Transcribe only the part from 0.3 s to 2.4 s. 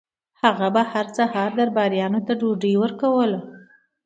هغه به هر سهار درباریانو ته